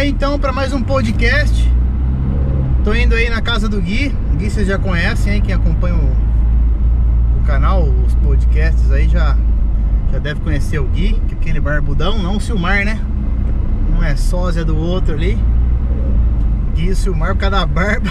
aí 0.00 0.08
então 0.08 0.38
para 0.38 0.50
mais 0.50 0.72
um 0.72 0.82
podcast. 0.82 1.70
Tô 2.82 2.94
indo 2.94 3.14
aí 3.14 3.28
na 3.28 3.42
casa 3.42 3.68
do 3.68 3.78
Gui. 3.82 4.16
O 4.32 4.36
Gui 4.36 4.48
vocês 4.48 4.66
já 4.66 4.78
conhecem 4.78 5.34
aí, 5.34 5.40
quem 5.42 5.54
acompanha 5.54 5.94
o, 5.94 7.38
o 7.38 7.44
canal, 7.44 7.82
os 7.82 8.14
podcasts 8.14 8.90
aí 8.90 9.06
já, 9.06 9.36
já 10.10 10.18
deve 10.18 10.40
conhecer 10.40 10.78
o 10.78 10.86
Gui, 10.86 11.20
que 11.28 11.34
é 11.34 11.36
aquele 11.36 11.60
barbudão, 11.60 12.18
não 12.18 12.38
o 12.38 12.40
Silmar, 12.40 12.82
né? 12.82 12.98
Um 13.94 14.02
é 14.02 14.16
sósia 14.16 14.64
do 14.64 14.74
outro 14.74 15.12
ali. 15.12 15.38
Gui 16.74 16.86
e 16.86 16.90
o 16.92 16.96
Silmar 16.96 17.34
por 17.34 17.40
causa 17.40 17.56
da 17.56 17.66
barba. 17.66 18.08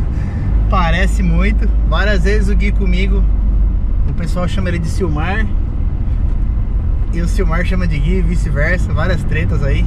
Parece 0.70 1.22
muito. 1.22 1.68
Várias 1.86 2.24
vezes 2.24 2.48
o 2.48 2.56
Gui 2.56 2.72
comigo, 2.72 3.22
o 4.08 4.14
pessoal 4.14 4.48
chama 4.48 4.70
ele 4.70 4.78
de 4.78 4.88
Silmar. 4.88 5.46
E 7.12 7.20
o 7.20 7.28
Silmar 7.28 7.66
chama 7.66 7.86
de 7.86 7.98
Gui 7.98 8.20
e 8.20 8.22
vice-versa. 8.22 8.90
Várias 8.94 9.22
tretas 9.24 9.62
aí. 9.62 9.84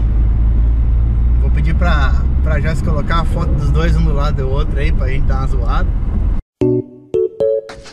Pedir 1.53 1.75
pra, 1.75 2.13
pra 2.41 2.59
Jéssica 2.59 2.89
colocar 2.89 3.21
a 3.21 3.25
foto 3.25 3.51
dos 3.53 3.71
dois 3.71 3.95
um 3.95 4.03
do 4.03 4.13
lado 4.13 4.37
do 4.37 4.49
outro 4.49 4.79
aí, 4.79 4.91
pra 4.91 5.07
gente 5.07 5.25
dar 5.25 5.39
uma 5.39 5.47
zoada. 5.47 5.89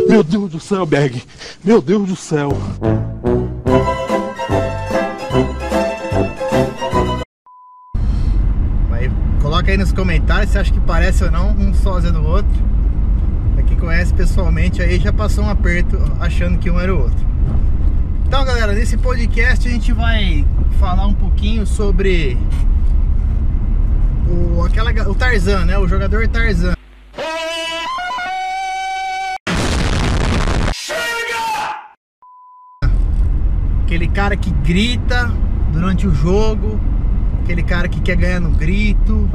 Meu 0.08 0.24
Deus 0.24 0.50
do 0.50 0.58
céu, 0.58 0.86
Berg. 0.86 1.22
Meu 1.62 1.80
Deus 1.80 2.08
do 2.08 2.16
céu. 2.16 2.50
Aí, 8.90 9.10
coloca 9.40 9.70
aí 9.70 9.76
nos 9.76 9.92
comentários 9.92 10.50
se 10.50 10.58
acha 10.58 10.72
que 10.72 10.80
parece 10.80 11.24
ou 11.24 11.30
não 11.30 11.50
um 11.50 11.74
sósia 11.74 12.10
do 12.10 12.26
outro. 12.26 12.50
Pra 13.54 13.62
quem 13.62 13.76
conhece 13.76 14.14
pessoalmente 14.14 14.80
aí 14.82 14.98
já 14.98 15.12
passou 15.12 15.44
um 15.44 15.50
aperto 15.50 15.98
achando 16.18 16.58
que 16.58 16.70
um 16.70 16.80
era 16.80 16.94
o 16.94 16.98
outro. 16.98 17.30
Então 18.26 18.44
galera, 18.44 18.72
nesse 18.72 18.96
podcast 18.96 19.68
a 19.68 19.70
gente 19.70 19.92
vai 19.92 20.46
falar 20.78 21.06
um 21.06 21.14
pouquinho 21.14 21.66
sobre 21.66 22.38
aquela, 24.70 25.08
o 25.08 25.14
Tarzan, 25.14 25.64
né? 25.64 25.78
O 25.78 25.86
jogador 25.86 26.26
Tarzan. 26.28 26.74
Aquele 33.82 34.08
cara 34.08 34.36
que 34.36 34.50
grita 34.50 35.30
durante 35.72 36.06
o 36.06 36.14
jogo, 36.14 36.80
aquele 37.42 37.62
cara 37.62 37.88
que 37.88 38.00
quer 38.00 38.16
ganhar 38.16 38.40
no 38.40 38.50
grito. 38.50 39.28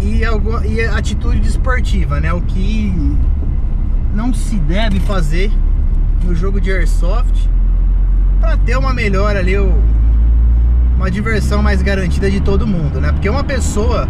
E, 0.00 0.24
algo, 0.24 0.64
e 0.64 0.80
atitude 0.80 1.40
desportiva, 1.40 2.20
né? 2.20 2.32
O 2.32 2.40
que 2.40 2.90
não 4.14 4.32
se 4.32 4.56
deve 4.56 4.98
fazer 5.00 5.52
no 6.24 6.34
jogo 6.34 6.58
de 6.58 6.72
airsoft 6.72 7.48
para 8.40 8.56
ter 8.56 8.78
uma 8.78 8.94
melhor 8.94 9.36
ali, 9.36 9.58
uma 11.00 11.10
diversão 11.10 11.62
mais 11.62 11.80
garantida 11.80 12.30
de 12.30 12.40
todo 12.40 12.66
mundo, 12.66 13.00
né? 13.00 13.10
Porque 13.10 13.26
uma 13.26 13.42
pessoa 13.42 14.06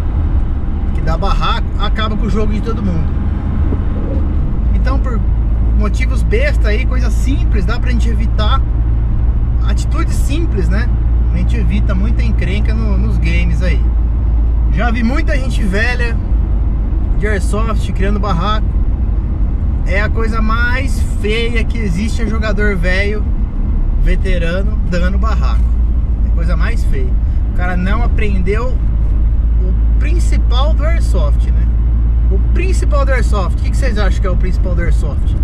que 0.93 0.99
dá 0.99 1.17
barraco 1.17 1.65
acaba 1.79 2.17
com 2.17 2.25
o 2.25 2.29
jogo 2.29 2.51
de 2.51 2.59
todo 2.59 2.83
mundo. 2.83 3.07
Então, 4.75 4.99
por 4.99 5.17
motivos 5.79 6.21
besta 6.21 6.67
aí, 6.67 6.85
coisa 6.85 7.09
simples, 7.09 7.63
dá 7.63 7.79
pra 7.79 7.91
gente 7.91 8.09
evitar 8.09 8.61
atitudes 9.69 10.15
simples, 10.15 10.67
né? 10.67 10.89
A 11.33 11.37
gente 11.37 11.55
evita 11.55 11.95
muita 11.95 12.21
encrenca 12.23 12.73
no, 12.73 12.97
nos 12.97 13.17
games 13.17 13.63
aí. 13.63 13.81
Já 14.73 14.91
vi 14.91 15.01
muita 15.01 15.33
gente 15.37 15.63
velha 15.63 16.17
de 17.17 17.25
airsoft 17.25 17.89
criando 17.93 18.19
barraco. 18.19 18.67
É 19.87 20.01
a 20.01 20.09
coisa 20.09 20.41
mais 20.41 21.01
feia 21.21 21.63
que 21.63 21.77
existe 21.77 22.21
é 22.21 22.27
jogador 22.27 22.75
velho, 22.75 23.23
veterano, 24.03 24.77
dando 24.89 25.17
barraco. 25.17 25.71
A 26.31 26.35
coisa 26.35 26.55
mais 26.55 26.83
feia. 26.85 27.09
O 27.51 27.55
cara 27.55 27.75
não 27.75 28.03
aprendeu 28.03 28.69
o 28.69 29.99
principal 29.99 30.73
do 30.73 30.83
airsoft, 30.83 31.49
né? 31.51 31.67
O 32.31 32.39
principal 32.53 33.05
do 33.05 33.11
airsoft. 33.11 33.59
O 33.59 33.63
que 33.63 33.75
vocês 33.75 33.97
acham 33.97 34.21
que 34.21 34.27
é 34.27 34.29
o 34.29 34.37
principal 34.37 34.73
do 34.73 34.81
airsoft? 34.81 35.35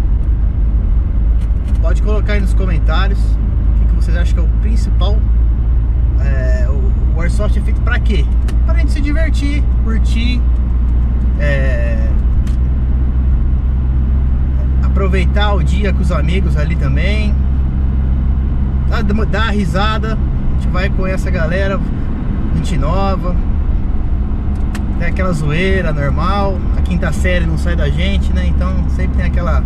Pode 1.81 2.01
colocar 2.01 2.33
aí 2.33 2.39
nos 2.39 2.53
comentários. 2.53 3.19
O 3.19 3.87
que 3.87 3.95
vocês 3.95 4.17
acham 4.17 4.33
que 4.33 4.39
é 4.39 4.43
o 4.43 4.61
principal? 4.61 5.17
É, 6.19 6.67
o, 6.69 7.17
o 7.17 7.21
airsoft 7.21 7.57
é 7.57 7.61
feito 7.61 7.81
pra 7.81 7.99
quê? 7.99 8.25
Pra 8.65 8.75
gente 8.79 8.91
se 8.91 9.01
divertir, 9.01 9.63
curtir, 9.83 10.41
é, 11.39 12.09
aproveitar 14.97 15.53
o 15.53 15.63
dia 15.63 15.93
com 15.93 16.01
os 16.01 16.11
amigos 16.11 16.57
ali 16.57 16.75
também, 16.75 17.33
dar, 18.89 19.03
dar 19.03 19.49
risada. 19.51 20.17
Gente 20.57 20.67
vai 20.69 20.89
com 20.89 21.05
essa 21.05 21.29
galera, 21.29 21.79
gente 22.55 22.77
nova, 22.77 23.35
tem 24.97 25.07
aquela 25.07 25.31
zoeira 25.31 25.93
normal. 25.93 26.57
A 26.75 26.81
quinta 26.81 27.11
série 27.11 27.45
não 27.45 27.57
sai 27.57 27.75
da 27.75 27.87
gente, 27.89 28.33
né? 28.33 28.47
Então 28.47 28.89
sempre 28.89 29.17
tem 29.17 29.25
aquela, 29.27 29.63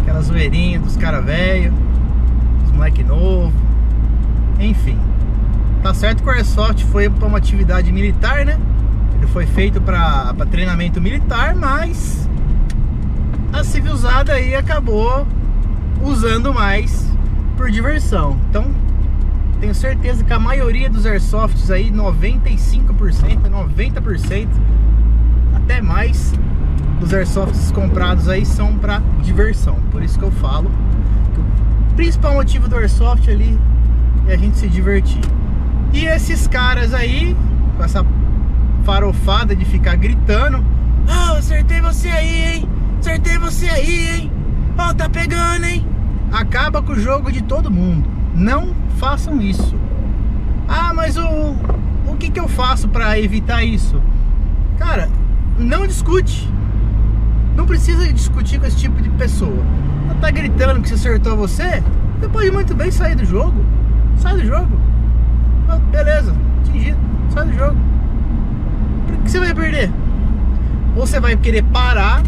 aquela 0.00 0.22
zoeirinha 0.22 0.80
dos 0.80 0.96
cara 0.96 1.20
velho, 1.20 1.72
dos 2.62 2.72
moleque 2.72 3.04
novo, 3.04 3.52
enfim. 4.58 4.98
Tá 5.82 5.92
certo 5.92 6.22
que 6.22 6.28
o 6.28 6.32
Airsoft 6.32 6.82
foi 6.86 7.10
para 7.10 7.28
uma 7.28 7.36
atividade 7.36 7.92
militar, 7.92 8.46
né? 8.46 8.58
Ele 9.18 9.26
foi 9.26 9.44
feito 9.44 9.80
para 9.82 10.34
treinamento 10.50 11.00
militar, 11.00 11.54
mas 11.54 12.26
a 13.52 13.62
civilizada 13.62 14.32
aí 14.32 14.54
acabou 14.54 15.26
usando 16.02 16.54
mais 16.54 17.06
por 17.56 17.70
diversão. 17.70 18.38
Então, 18.48 18.66
tenho 19.64 19.74
certeza 19.74 20.22
que 20.22 20.30
a 20.30 20.38
maioria 20.38 20.90
dos 20.90 21.06
airsofts 21.06 21.70
aí, 21.70 21.90
95%, 21.90 23.48
90%, 23.48 24.48
até 25.54 25.80
mais 25.80 26.34
dos 27.00 27.14
airsofts 27.14 27.72
comprados 27.72 28.28
aí 28.28 28.44
são 28.44 28.76
para 28.76 29.00
diversão. 29.22 29.76
Por 29.90 30.02
isso 30.02 30.18
que 30.18 30.24
eu 30.26 30.30
falo 30.32 30.70
que 31.32 31.40
o 31.40 31.94
principal 31.96 32.34
motivo 32.34 32.68
do 32.68 32.76
airsoft 32.76 33.26
ali 33.30 33.58
é 34.28 34.34
a 34.34 34.36
gente 34.36 34.58
se 34.58 34.68
divertir. 34.68 35.22
E 35.94 36.04
esses 36.04 36.46
caras 36.46 36.92
aí, 36.92 37.34
com 37.78 37.84
essa 37.84 38.04
farofada 38.84 39.56
de 39.56 39.64
ficar 39.64 39.96
gritando: 39.96 40.62
Ah, 41.08 41.32
oh, 41.32 41.38
acertei 41.38 41.80
você 41.80 42.08
aí, 42.08 42.56
hein? 42.56 42.68
Acertei 43.00 43.38
você 43.38 43.66
aí, 43.66 44.08
hein? 44.14 44.32
Ó, 44.76 44.90
oh, 44.90 44.94
tá 44.94 45.08
pegando, 45.08 45.64
hein? 45.64 45.86
Acaba 46.30 46.82
com 46.82 46.92
o 46.92 47.00
jogo 47.00 47.32
de 47.32 47.42
todo 47.42 47.70
mundo. 47.70 48.23
Não 48.34 48.74
façam 48.98 49.40
isso. 49.40 49.76
Ah, 50.68 50.92
mas 50.92 51.16
o, 51.16 51.54
o 52.06 52.16
que, 52.18 52.30
que 52.30 52.40
eu 52.40 52.48
faço 52.48 52.88
para 52.88 53.18
evitar 53.18 53.62
isso? 53.62 54.00
Cara, 54.76 55.08
não 55.58 55.86
discute. 55.86 56.52
Não 57.54 57.64
precisa 57.64 58.12
discutir 58.12 58.58
com 58.58 58.66
esse 58.66 58.76
tipo 58.76 59.00
de 59.00 59.08
pessoa. 59.10 59.62
Ela 60.06 60.14
tá 60.16 60.30
gritando 60.30 60.82
que 60.82 60.88
você 60.88 60.94
acertou 60.94 61.36
você, 61.36 61.82
você 62.18 62.28
pode 62.28 62.50
muito 62.50 62.74
bem 62.74 62.90
sair 62.90 63.14
do 63.14 63.24
jogo. 63.24 63.64
Sai 64.16 64.36
do 64.36 64.44
jogo. 64.44 64.80
Ah, 65.68 65.76
beleza, 65.76 66.34
atingido, 66.60 66.98
sai 67.32 67.46
do 67.46 67.52
jogo. 67.52 67.76
Por 69.06 69.16
que 69.18 69.30
você 69.30 69.38
vai 69.38 69.54
perder? 69.54 69.92
Ou 70.96 71.06
você 71.06 71.20
vai 71.20 71.36
querer 71.36 71.62
parar, 71.64 72.22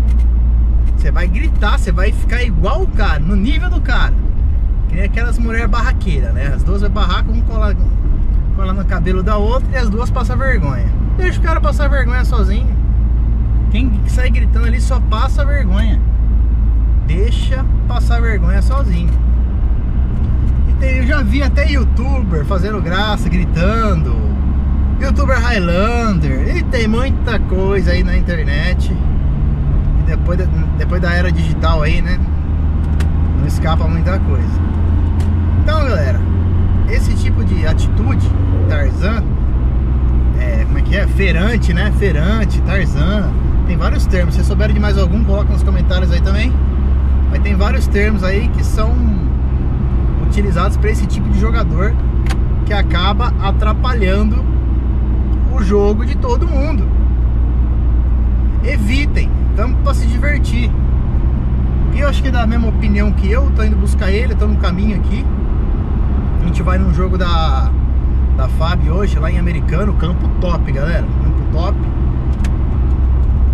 você 0.97 1.11
vai 1.11 1.27
gritar, 1.27 1.79
você 1.79 1.91
vai 1.91 2.13
ficar 2.13 2.43
igual 2.43 2.83
o 2.83 2.87
cara, 2.87 3.19
no 3.19 3.35
nível 3.35 3.69
do 3.69 3.81
cara. 3.81 4.26
Que 4.89 4.95
nem 4.95 5.05
aquelas 5.05 5.39
mulheres 5.39 5.69
barraqueiras, 5.69 6.33
né? 6.33 6.53
As 6.55 6.63
duas 6.63 6.81
vai 6.81 6.91
barraco, 6.91 7.33
um 7.33 7.41
cola, 7.43 7.77
cola 8.57 8.73
no 8.73 8.85
cabelo 8.85 9.23
da 9.23 9.37
outra 9.37 9.69
e 9.73 9.77
as 9.77 9.89
duas 9.89 10.11
passam 10.11 10.37
vergonha. 10.37 10.89
Deixa 11.17 11.39
o 11.39 11.43
cara 11.43 11.61
passar 11.61 11.89
vergonha 11.89 12.25
sozinho. 12.25 12.75
Quem 13.71 14.01
sai 14.07 14.31
gritando 14.31 14.67
ali 14.67 14.81
só 14.81 15.01
passa 15.01 15.45
vergonha. 15.45 16.01
Deixa 17.07 17.65
passar 17.89 18.21
vergonha 18.21 18.63
sozinho 18.63 19.27
eu 20.83 21.07
já 21.07 21.23
vi 21.23 21.43
até 21.43 21.71
youtuber 21.71 22.45
fazendo 22.45 22.81
graça, 22.81 23.29
gritando. 23.29 24.15
Youtuber 25.01 25.39
Highlander. 25.39 26.57
E 26.57 26.63
tem 26.65 26.87
muita 26.87 27.39
coisa 27.39 27.93
aí 27.93 28.03
na 28.03 28.17
internet. 28.17 28.93
E 30.01 30.03
depois, 30.05 30.39
depois 30.79 31.01
da 31.01 31.13
era 31.13 31.33
digital 31.33 31.83
aí, 31.83 32.03
né? 32.03 32.19
Não 33.39 33.47
escapa 33.47 33.87
muita 33.87 34.19
coisa. 34.21 34.76
Então, 35.67 35.85
galera, 35.85 36.21
esse 36.89 37.13
tipo 37.17 37.45
de 37.45 37.67
atitude, 37.67 38.31
Tarzan, 38.69 39.21
é, 40.39 40.65
como 40.65 40.79
é 40.79 40.83
que 40.83 40.97
é? 40.97 41.09
Ferante, 41.09 41.75
né? 41.75 41.93
Ferante, 41.99 42.63
Tarzan. 42.63 43.33
Tem 43.67 43.77
vários 43.77 44.07
termos. 44.07 44.37
Se 44.37 44.45
souberem 44.45 44.75
de 44.75 44.81
mais 44.81 44.97
algum, 44.97 45.25
coloca 45.25 45.53
nos 45.53 45.65
comentários 45.65 46.13
aí 46.13 46.21
também. 46.21 46.53
Mas 47.33 47.41
tem 47.41 47.57
vários 47.57 47.89
termos 47.89 48.23
aí 48.23 48.47
que 48.51 48.65
são 48.65 48.95
utilizados 50.29 50.77
para 50.77 50.89
esse 50.89 51.05
tipo 51.05 51.29
de 51.31 51.41
jogador 51.41 51.93
que 52.65 52.73
acaba 52.73 53.35
atrapalhando 53.41 54.45
o 55.53 55.61
jogo 55.65 56.07
de 56.07 56.17
todo 56.17 56.47
mundo. 56.47 56.87
Evitem, 58.63 59.29
estamos 59.51 59.81
para 59.81 59.95
se 59.95 60.07
divertir. 60.07 60.71
E 61.93 61.99
eu 61.99 62.09
acho 62.09 62.23
que 62.23 62.29
é 62.29 62.31
da 62.31 62.47
mesma 62.47 62.69
opinião 62.69 63.11
que 63.11 63.29
eu, 63.29 63.51
tô 63.51 63.65
indo 63.65 63.75
buscar 63.75 64.13
ele, 64.13 64.33
tô 64.37 64.47
no 64.47 64.59
caminho 64.59 64.97
aqui. 64.99 65.27
A 66.47 66.49
gente 66.49 66.63
vai 66.63 66.79
num 66.79 66.95
jogo 66.95 67.19
da 67.19 67.73
da 68.37 68.49
FAB 68.51 68.89
hoje 68.89 69.19
lá 69.19 69.29
em 69.29 69.37
Americano, 69.37 69.95
campo 69.95 70.29
top, 70.41 70.71
galera. 70.71 71.03
Campo 71.03 71.43
top. 71.53 71.77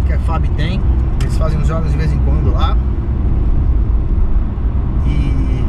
Que 0.04 0.12
a 0.12 0.18
FAB 0.18 0.46
tem. 0.48 0.78
Eles 1.22 1.38
fazem 1.38 1.58
os 1.58 1.66
jogos 1.66 1.90
de 1.90 1.96
vez 1.96 2.12
em 2.12 2.18
quando 2.18 2.52
lá. 2.52 2.76
E 5.06 5.64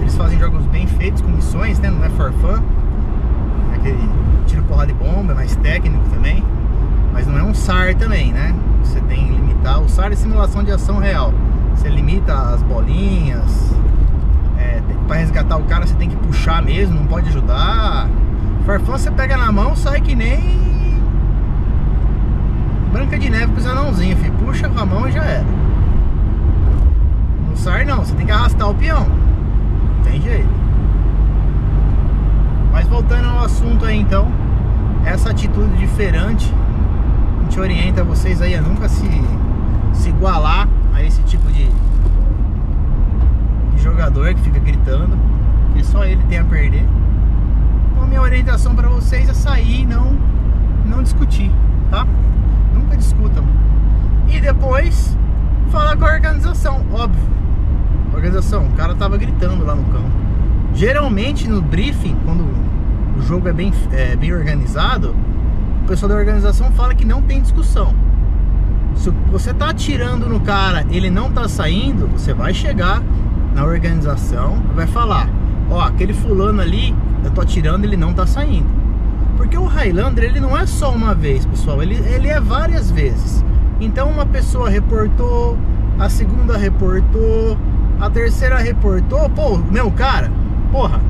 eles 0.00 0.16
fazem 0.16 0.38
jogos 0.38 0.64
bem 0.68 0.86
feitos 0.86 1.20
com 1.20 1.28
missões, 1.28 1.78
né? 1.78 1.90
Não 1.90 2.02
é 2.02 2.08
for 2.08 2.32
fun. 2.32 2.62
É 3.72 3.76
aquele 3.76 4.08
tiro 4.46 4.62
porrada 4.62 4.86
de 4.86 4.94
bomba, 4.94 5.32
é 5.32 5.34
mais 5.34 5.54
técnico 5.56 6.08
também. 6.08 6.42
Mas 7.12 7.26
não 7.26 7.36
é 7.36 7.42
um 7.42 7.52
SAR 7.52 7.94
também, 7.96 8.32
né? 8.32 8.54
Você 8.82 8.98
tem 9.02 9.26
que 9.26 9.32
limitar. 9.34 9.78
O 9.78 9.90
SAR 9.90 10.10
é 10.10 10.16
simulação 10.16 10.64
de 10.64 10.72
ação 10.72 10.96
real. 10.96 11.34
Você 11.76 11.90
limita 11.90 12.32
as 12.32 12.62
bolinhas. 12.62 13.81
Pra 15.12 15.20
resgatar 15.20 15.58
o 15.58 15.64
cara 15.64 15.86
você 15.86 15.94
tem 15.96 16.08
que 16.08 16.16
puxar 16.16 16.62
mesmo, 16.62 16.94
não 16.94 17.06
pode 17.06 17.28
ajudar. 17.28 18.08
Farfã 18.64 18.92
você 18.92 19.10
pega 19.10 19.36
na 19.36 19.52
mão, 19.52 19.76
sai 19.76 20.00
que 20.00 20.14
nem. 20.14 20.58
Branca 22.90 23.18
de 23.18 23.28
neve 23.28 23.52
com 23.52 23.58
os 23.58 23.66
anãozinhos, 23.66 24.18
filho. 24.18 24.32
Puxa 24.38 24.70
com 24.70 24.80
a 24.80 24.86
mão 24.86 25.06
e 25.06 25.12
já 25.12 25.22
era. 25.22 25.44
No 27.46 27.54
SAR 27.58 27.84
não, 27.84 27.98
você 27.98 28.14
tem 28.14 28.24
que 28.24 28.32
arrastar 28.32 28.70
o 28.70 28.74
peão. 28.74 29.06
Não 29.06 30.02
tem 30.02 30.18
jeito. 30.18 30.48
Mas 32.72 32.88
voltando 32.88 33.28
ao 33.28 33.44
assunto 33.44 33.84
aí 33.84 34.00
então, 34.00 34.32
essa 35.04 35.28
atitude 35.28 35.76
diferente 35.76 36.50
a 37.38 37.42
gente 37.42 37.60
orienta 37.60 38.02
vocês 38.02 38.40
aí 38.40 38.54
a 38.54 38.62
nunca 38.62 38.88
se, 38.88 39.06
se 39.92 40.08
igualar 40.08 40.66
a 40.94 41.02
esse 41.02 41.20
tipo 41.24 41.52
de 41.52 41.68
jogador 43.82 44.32
que 44.34 44.40
fica 44.40 44.60
gritando, 44.60 45.18
que 45.74 45.84
só 45.84 46.04
ele 46.04 46.22
tem 46.28 46.38
a 46.38 46.44
perder. 46.44 46.84
Então 47.92 48.06
minha 48.06 48.22
orientação 48.22 48.74
para 48.74 48.88
vocês 48.88 49.28
é 49.28 49.34
sair 49.34 49.80
e 49.80 49.86
não, 49.86 50.16
não 50.86 51.02
discutir, 51.02 51.50
tá? 51.90 52.06
Nunca 52.72 52.96
discutam. 52.96 53.44
E 54.28 54.40
depois 54.40 55.16
falar 55.70 55.96
com 55.96 56.04
a 56.04 56.12
organização, 56.12 56.84
óbvio. 56.92 57.22
Organização, 58.14 58.66
o 58.66 58.72
cara 58.72 58.94
tava 58.94 59.16
gritando 59.16 59.64
lá 59.64 59.74
no 59.74 59.84
campo. 59.84 60.10
Geralmente 60.74 61.48
no 61.48 61.60
briefing, 61.60 62.16
quando 62.24 62.44
o 63.16 63.22
jogo 63.22 63.48
é 63.48 63.52
bem, 63.52 63.72
é, 63.92 64.16
bem 64.16 64.32
organizado, 64.32 65.14
o 65.84 65.88
pessoal 65.88 66.10
da 66.10 66.16
organização 66.16 66.70
fala 66.72 66.94
que 66.94 67.04
não 67.04 67.20
tem 67.20 67.40
discussão. 67.40 67.94
Se 68.94 69.10
você 69.30 69.52
tá 69.52 69.70
atirando 69.70 70.28
no 70.28 70.40
cara, 70.40 70.84
ele 70.90 71.10
não 71.10 71.30
tá 71.30 71.48
saindo, 71.48 72.06
você 72.06 72.32
vai 72.32 72.54
chegar 72.54 73.02
na 73.54 73.64
organização 73.64 74.62
vai 74.74 74.86
falar: 74.86 75.28
Ó, 75.70 75.80
aquele 75.80 76.12
fulano 76.12 76.60
ali, 76.60 76.94
eu 77.24 77.30
tô 77.30 77.40
atirando, 77.40 77.84
ele 77.84 77.96
não 77.96 78.12
tá 78.12 78.26
saindo. 78.26 78.68
Porque 79.36 79.56
o 79.56 79.64
Highlander, 79.64 80.24
ele 80.24 80.40
não 80.40 80.56
é 80.56 80.66
só 80.66 80.92
uma 80.92 81.14
vez, 81.14 81.46
pessoal, 81.46 81.82
ele, 81.82 81.96
ele 81.96 82.28
é 82.28 82.40
várias 82.40 82.90
vezes. 82.90 83.44
Então, 83.80 84.10
uma 84.10 84.26
pessoa 84.26 84.68
reportou, 84.68 85.58
a 85.98 86.08
segunda 86.08 86.56
reportou, 86.56 87.56
a 88.00 88.10
terceira 88.10 88.58
reportou, 88.58 89.28
pô, 89.30 89.58
meu 89.58 89.90
cara, 89.90 90.30
porra, 90.70 91.00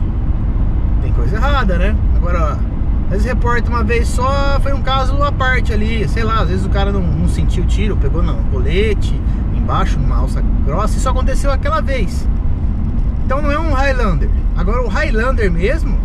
tem 1.02 1.12
coisa 1.12 1.36
errada, 1.36 1.76
né? 1.76 1.96
Agora, 2.16 2.58
às 3.06 3.10
vezes 3.10 3.26
reporta 3.26 3.68
uma 3.68 3.84
vez 3.84 4.08
só, 4.08 4.58
foi 4.60 4.72
um 4.72 4.80
caso 4.80 5.22
à 5.22 5.32
parte 5.32 5.72
ali, 5.72 6.08
sei 6.08 6.22
lá, 6.22 6.40
às 6.40 6.48
vezes 6.48 6.64
o 6.64 6.70
cara 6.70 6.92
não, 6.92 7.02
não 7.02 7.28
sentiu 7.28 7.64
o 7.64 7.66
tiro, 7.66 7.96
pegou 7.96 8.22
no 8.22 8.36
colete, 8.50 9.20
embaixo, 9.62 9.98
numa 9.98 10.16
alça 10.16 10.42
grossa, 10.66 10.98
isso 10.98 11.08
aconteceu 11.08 11.50
aquela 11.50 11.80
vez. 11.80 12.26
Então 13.24 13.40
não 13.40 13.50
é 13.50 13.58
um 13.58 13.72
Highlander. 13.72 14.28
Agora 14.56 14.82
o 14.82 14.88
Highlander 14.88 15.50
mesmo, 15.50 15.96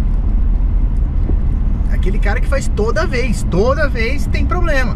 aquele 1.91 2.19
cara 2.19 2.39
que 2.39 2.47
faz 2.47 2.67
toda 2.67 3.05
vez, 3.05 3.43
toda 3.49 3.89
vez 3.89 4.27
tem 4.27 4.45
problema. 4.45 4.95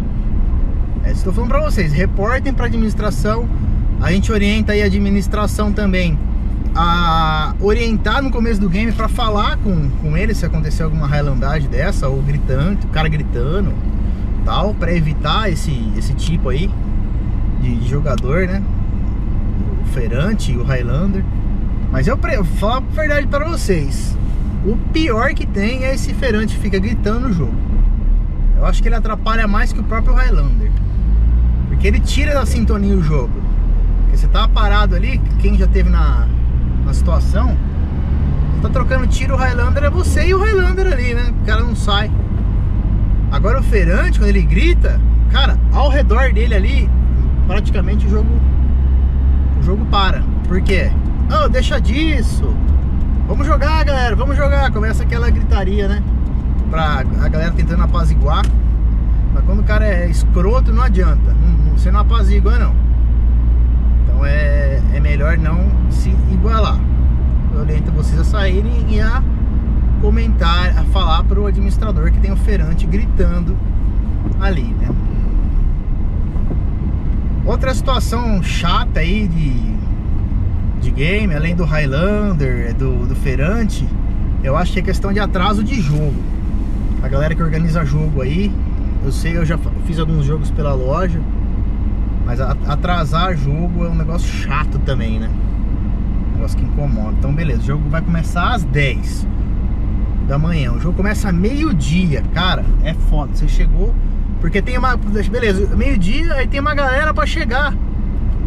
É, 1.03 1.11
estou 1.11 1.33
falando 1.33 1.49
para 1.49 1.61
vocês, 1.61 1.91
reportem 1.91 2.53
para 2.53 2.67
administração. 2.67 3.49
A 3.99 4.11
gente 4.11 4.31
orienta 4.31 4.73
aí 4.73 4.81
a 4.81 4.85
administração 4.85 5.71
também 5.71 6.17
a 6.73 7.53
orientar 7.59 8.21
no 8.21 8.31
começo 8.31 8.61
do 8.61 8.69
game 8.69 8.91
para 8.93 9.09
falar 9.09 9.57
com, 9.57 9.89
com 10.01 10.15
ele 10.15 10.33
se 10.33 10.45
acontecer 10.45 10.83
alguma 10.83 11.05
Highlandagem 11.05 11.69
dessa 11.69 12.07
ou 12.07 12.21
gritando, 12.21 12.85
o 12.85 12.87
cara 12.87 13.09
gritando, 13.09 13.73
tal, 14.45 14.73
para 14.73 14.93
evitar 14.93 15.51
esse 15.51 15.91
esse 15.97 16.13
tipo 16.13 16.47
aí 16.49 16.69
de, 17.61 17.87
jogador, 17.87 18.47
né? 18.47 18.61
O 19.81 19.85
Ferante, 19.93 20.55
o 20.57 20.63
Highlander. 20.63 21.23
Mas 21.91 22.07
eu, 22.07 22.17
eu 22.33 22.43
falo 22.43 22.75
a 22.75 22.79
verdade 22.95 23.27
para 23.27 23.45
vocês. 23.45 24.17
O 24.65 24.77
pior 24.91 25.33
que 25.33 25.45
tem 25.45 25.85
é 25.85 25.93
esse 25.93 26.13
Ferante 26.13 26.57
fica 26.57 26.79
gritando 26.79 27.27
no 27.27 27.33
jogo. 27.33 27.53
Eu 28.57 28.65
acho 28.65 28.81
que 28.81 28.87
ele 28.87 28.95
atrapalha 28.95 29.47
mais 29.47 29.73
que 29.73 29.79
o 29.79 29.83
próprio 29.83 30.13
Highlander. 30.13 30.71
Porque 31.67 31.87
ele 31.87 31.99
tira 31.99 32.33
da 32.33 32.45
sintonia 32.45 32.95
o 32.95 33.01
jogo. 33.01 33.33
Porque 34.03 34.17
você 34.17 34.27
tá 34.27 34.47
parado 34.47 34.95
ali, 34.95 35.19
quem 35.39 35.57
já 35.57 35.67
teve 35.67 35.89
na, 35.89 36.27
na 36.85 36.93
situação, 36.93 37.57
tá 38.61 38.69
trocando 38.69 39.07
tiro, 39.07 39.33
o 39.33 39.37
Highlander 39.37 39.85
é 39.85 39.89
você 39.89 40.27
e 40.27 40.33
o 40.35 40.39
Highlander 40.39 40.93
ali, 40.93 41.13
né? 41.13 41.33
O 41.41 41.45
cara 41.45 41.61
não 41.61 41.75
sai. 41.75 42.11
Agora 43.31 43.59
o 43.59 43.63
Ferante, 43.63 44.19
quando 44.19 44.29
ele 44.29 44.43
grita, 44.43 44.99
cara, 45.31 45.57
ao 45.71 45.89
redor 45.89 46.31
dele 46.31 46.53
ali, 46.53 46.89
praticamente 47.51 48.07
o 48.07 48.09
jogo 48.09 48.29
o 49.59 49.63
jogo 49.63 49.85
para. 49.87 50.23
Por 50.47 50.61
quê? 50.61 50.89
Oh, 51.29 51.49
deixa 51.49 51.81
disso. 51.81 52.55
Vamos 53.27 53.45
jogar, 53.45 53.83
galera, 53.83 54.15
vamos 54.15 54.37
jogar. 54.37 54.71
Começa 54.71 55.03
aquela 55.03 55.29
gritaria, 55.29 55.87
né? 55.87 56.01
Pra 56.69 56.99
a 56.99 57.27
galera 57.27 57.51
tentando 57.51 57.83
apaziguar. 57.83 58.45
Mas 59.33 59.43
quando 59.43 59.59
o 59.59 59.63
cara 59.63 59.85
é 59.85 60.09
escroto, 60.09 60.71
não 60.71 60.81
adianta. 60.81 61.33
Não, 61.33 61.77
você 61.77 61.91
não 61.91 61.99
apazigua, 61.99 62.57
não. 62.57 62.73
Então 64.03 64.25
é, 64.25 64.81
é 64.93 64.99
melhor 65.01 65.37
não 65.37 65.69
se 65.89 66.09
igualar. 66.31 66.79
Eu 67.53 67.59
oriento 67.59 67.91
vocês 67.91 68.17
a 68.17 68.23
saírem 68.23 68.85
e 68.89 69.01
a 69.01 69.21
comentar, 70.01 70.69
a 70.77 70.83
falar 70.85 71.23
para 71.25 71.39
o 71.39 71.47
administrador 71.47 72.11
que 72.11 72.19
tem 72.19 72.31
o 72.31 72.37
ferante 72.37 72.87
gritando 72.87 73.57
ali, 74.39 74.73
né? 74.79 74.87
Outra 77.51 77.73
situação 77.75 78.41
chata 78.41 79.01
aí 79.01 79.27
de, 79.27 79.51
de 80.79 80.89
game, 80.89 81.35
além 81.35 81.53
do 81.53 81.65
Highlander, 81.65 82.73
do, 82.73 83.05
do 83.05 83.13
Ferante, 83.13 83.85
eu 84.41 84.55
acho 84.55 84.71
que 84.71 84.79
é 84.79 84.81
questão 84.81 85.11
de 85.11 85.19
atraso 85.19 85.61
de 85.61 85.81
jogo. 85.81 86.15
A 87.03 87.09
galera 87.09 87.35
que 87.35 87.43
organiza 87.43 87.83
jogo 87.83 88.21
aí, 88.21 88.49
eu 89.03 89.11
sei, 89.11 89.35
eu 89.35 89.45
já 89.45 89.59
fiz 89.85 89.99
alguns 89.99 90.25
jogos 90.25 90.49
pela 90.49 90.73
loja, 90.73 91.19
mas 92.25 92.39
atrasar 92.39 93.35
jogo 93.35 93.83
é 93.83 93.89
um 93.89 93.95
negócio 93.95 94.29
chato 94.29 94.79
também, 94.79 95.19
né? 95.19 95.29
Um 96.29 96.35
negócio 96.35 96.57
que 96.57 96.63
incomoda. 96.63 97.17
Então, 97.19 97.33
beleza, 97.33 97.63
o 97.63 97.65
jogo 97.65 97.89
vai 97.89 98.01
começar 98.01 98.53
às 98.53 98.63
10 98.63 99.27
da 100.25 100.39
manhã. 100.39 100.71
O 100.71 100.79
jogo 100.79 100.95
começa 100.95 101.33
meio-dia, 101.33 102.23
cara, 102.33 102.63
é 102.81 102.93
foda. 102.93 103.35
Você 103.35 103.49
chegou 103.49 103.93
porque 104.39 104.61
tem 104.61 104.77
uma. 104.77 104.95
Beleza, 104.95 105.75
meio-dia, 105.75 106.33
aí 106.33 106.47
tem 106.47 106.59
uma 106.59 106.73
galera 106.73 107.13
para 107.13 107.25
chegar. 107.25 107.73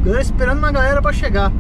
Galera 0.05 0.23
esperando 0.23 0.59
uma 0.59 0.73
galera 0.73 1.01
para 1.01 1.13
chegar. 1.13 1.53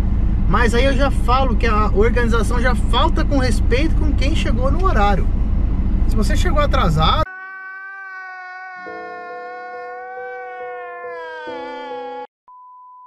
Mas 0.49 0.75
aí 0.75 0.85
eu 0.85 0.93
já 0.93 1.11
falo 1.11 1.57
que 1.57 1.66
a 1.66 1.87
organização 1.95 2.61
já 2.61 2.75
falta 2.75 3.25
com 3.25 3.38
respeito 3.38 3.95
com 3.97 4.12
quem 4.12 4.37
chegou 4.37 4.71
no 4.71 4.85
horário. 4.85 5.26
Se 6.09 6.16
você 6.16 6.37
chegou 6.37 6.61
atrasado. 6.61 7.23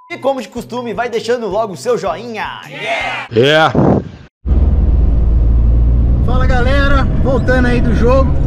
E 0.10 0.18
como 0.18 0.42
de 0.42 0.48
costume, 0.48 0.94
vai 0.94 1.10
deixando 1.10 1.48
logo 1.48 1.74
o 1.74 1.78
seu 1.78 1.98
joinha. 1.98 2.62
Yeah! 2.66 3.28
É. 3.32 3.72
Fala 6.26 6.48
galera, 6.48 7.04
voltando 7.24 7.68
aí 7.68 7.82
do 7.82 7.94
jogo 7.94 8.47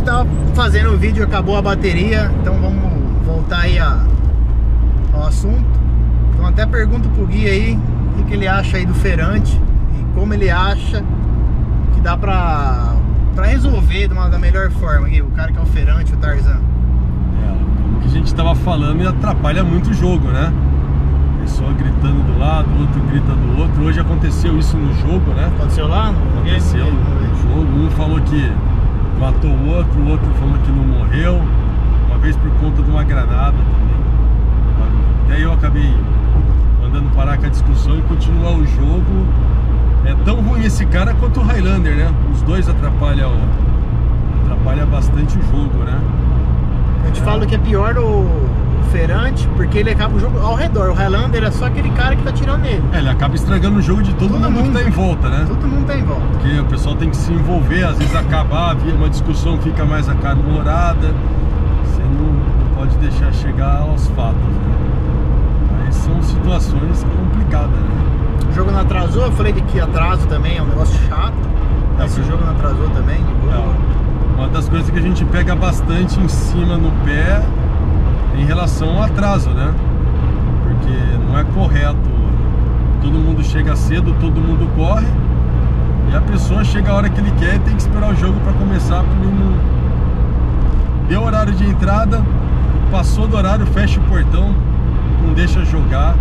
gente 0.00 0.04
tava 0.04 0.26
fazendo 0.54 0.92
o 0.92 0.96
vídeo, 0.96 1.22
acabou 1.22 1.56
a 1.56 1.62
bateria, 1.62 2.30
então 2.40 2.54
vamos 2.54 2.82
voltar 3.24 3.60
aí 3.60 3.78
a, 3.78 4.02
ao 5.12 5.26
assunto. 5.26 5.64
Então 6.32 6.46
até 6.46 6.64
pergunto 6.64 7.08
pro 7.10 7.26
Gui 7.26 7.46
aí 7.46 7.78
o 8.18 8.24
que, 8.24 8.32
ele 8.32 8.48
acha 8.48 8.78
aí 8.78 8.86
do 8.86 8.94
Ferante 8.94 9.60
e 9.98 10.14
como 10.14 10.32
ele 10.32 10.50
acha 10.50 11.04
que 11.94 12.00
dá 12.00 12.16
pra, 12.16 12.94
pra 13.34 13.46
resolver 13.46 14.08
de 14.08 14.14
uma, 14.14 14.28
da 14.28 14.38
melhor 14.38 14.70
forma, 14.70 15.06
Gui, 15.08 15.20
o 15.20 15.30
cara 15.32 15.52
que 15.52 15.58
é 15.58 15.62
o 15.62 15.66
Ferante, 15.66 16.14
o 16.14 16.16
Tarzan. 16.16 16.60
É, 17.42 17.96
o 17.96 18.00
que 18.00 18.06
a 18.06 18.10
gente 18.10 18.34
tava 18.34 18.54
falando 18.54 19.02
e 19.02 19.06
atrapalha 19.06 19.62
muito 19.62 19.90
o 19.90 19.94
jogo, 19.94 20.28
né? 20.28 20.50
Pessoa 21.42 21.72
gritando 21.72 22.22
do 22.22 22.38
lado, 22.38 22.68
o 22.70 22.80
outro 22.80 23.00
grita 23.02 23.32
do 23.32 23.60
outro. 23.60 23.82
Hoje 23.82 24.00
aconteceu 24.00 24.58
isso 24.58 24.76
no 24.76 24.94
jogo, 24.94 25.32
né? 25.32 25.50
Aconteceu 25.56 25.88
lá? 25.88 26.10
No 26.12 26.40
aconteceu 26.40 26.86
no 26.86 27.36
jogo. 27.36 27.84
Um 27.84 27.90
falou 27.90 28.20
que 28.20 28.50
matou 29.20 29.50
o 29.50 29.68
outro, 29.68 30.00
o 30.00 30.08
outro 30.08 30.26
falou 30.40 30.58
que 30.64 30.70
não 30.72 30.82
morreu, 30.82 31.42
uma 32.08 32.18
vez 32.18 32.34
por 32.36 32.50
conta 32.52 32.82
de 32.82 32.90
uma 32.90 33.04
granada 33.04 33.52
também. 33.52 34.94
Daí 35.28 35.42
eu 35.42 35.52
acabei 35.52 35.94
mandando 36.80 37.10
parar 37.10 37.36
com 37.36 37.44
a 37.44 37.50
discussão 37.50 37.98
e 37.98 38.02
continuar 38.02 38.52
o 38.52 38.66
jogo 38.66 39.26
é 40.06 40.14
tão 40.24 40.40
ruim 40.40 40.64
esse 40.64 40.86
cara 40.86 41.12
quanto 41.20 41.40
o 41.40 41.42
Highlander, 41.42 41.94
né? 41.94 42.10
Os 42.32 42.40
dois 42.42 42.66
atrapalham, 42.66 43.34
atrapalha 44.42 44.86
bastante 44.86 45.38
o 45.38 45.42
jogo, 45.42 45.84
né? 45.84 46.00
Eu 47.04 47.12
te 47.12 47.20
falo 47.20 47.46
que 47.46 47.54
é 47.54 47.58
pior 47.58 47.98
o 47.98 48.48
Ferante, 48.90 49.46
porque 49.56 49.78
ele 49.78 49.90
acaba 49.90 50.16
o 50.16 50.20
jogo 50.20 50.38
ao 50.38 50.54
redor. 50.54 50.90
O 50.90 50.94
Highlander 50.94 51.44
é 51.44 51.50
só 51.50 51.66
aquele 51.66 51.90
cara 51.90 52.16
que 52.16 52.22
tá 52.22 52.32
tirando 52.32 52.62
nele. 52.62 52.82
É, 52.92 52.98
ele 52.98 53.08
acaba 53.08 53.34
estragando 53.34 53.78
o 53.78 53.82
jogo 53.82 54.02
de 54.02 54.12
todo, 54.14 54.30
Todo 54.32 54.40
mundo, 54.50 54.52
mundo. 54.64 54.76
que 54.78 54.82
tá 54.82 54.88
em 54.88 54.90
volta, 54.90 55.28
né? 55.28 55.44
Todo 55.46 55.66
mundo 55.68 55.86
tá 55.86 55.96
em 55.96 56.02
volta. 56.04 56.26
Porque 56.32 56.58
o 56.58 56.64
pessoal 56.64 56.94
tem 56.96 57.10
que 57.10 57.16
se 57.16 57.32
envolver, 57.32 57.84
às 57.84 57.98
vezes 57.98 58.14
acabar, 58.16 58.74
via 58.76 58.94
uma 58.94 59.08
discussão 59.08 59.58
fica 59.58 59.84
mais 59.84 60.08
acalorada. 60.08 61.14
Você 61.84 62.02
não, 62.02 62.32
não 62.32 62.74
pode 62.76 62.96
deixar 62.98 63.32
chegar 63.32 63.78
aos 63.82 64.08
fatos, 64.08 64.40
né? 64.40 65.84
Mas 65.84 65.94
são 65.94 66.20
situações 66.22 67.04
complicadas, 67.04 67.70
né? 67.70 68.04
O 68.50 68.52
jogo 68.52 68.72
não 68.72 68.80
atrasou, 68.80 69.24
eu 69.26 69.32
falei 69.32 69.52
que 69.52 69.80
atraso 69.80 70.26
também 70.26 70.56
é 70.58 70.62
um 70.62 70.66
negócio 70.66 70.98
chato. 71.08 71.34
É, 71.98 72.04
Esse 72.06 72.22
jogo 72.24 72.44
não 72.44 72.52
atrasou 72.52 72.88
também, 72.90 73.18
de 73.18 73.32
boa. 73.34 73.54
É, 73.54 74.34
Uma 74.36 74.48
das 74.48 74.68
coisas 74.68 74.90
que 74.90 74.98
a 74.98 75.02
gente 75.02 75.24
pega 75.26 75.54
bastante 75.54 76.18
em 76.18 76.26
cima 76.28 76.76
no 76.76 76.90
pé 77.04 77.40
em 78.36 78.44
relação 78.44 78.96
ao 78.96 79.04
atraso, 79.04 79.50
né? 79.50 79.72
Porque 80.64 80.92
não 81.28 81.38
é 81.38 81.44
correto. 81.44 82.10
Todo 83.02 83.18
mundo 83.18 83.42
chega 83.42 83.74
cedo, 83.76 84.14
todo 84.20 84.40
mundo 84.40 84.68
corre. 84.76 85.06
E 86.10 86.16
a 86.16 86.20
pessoa 86.20 86.64
chega 86.64 86.90
a 86.90 86.94
hora 86.94 87.08
que 87.08 87.20
ele 87.20 87.30
quer 87.38 87.56
e 87.56 87.58
tem 87.60 87.74
que 87.74 87.82
esperar 87.82 88.10
o 88.10 88.16
jogo 88.16 88.38
para 88.40 88.52
começar, 88.54 89.02
porque 89.02 89.26
não. 89.26 89.80
Deu 91.08 91.22
horário 91.22 91.52
de 91.52 91.64
entrada, 91.64 92.22
passou 92.90 93.26
do 93.26 93.36
horário, 93.36 93.66
fecha 93.66 94.00
o 94.00 94.02
portão, 94.04 94.54
não 95.24 95.32
deixa 95.34 95.64
jogar, 95.64 96.14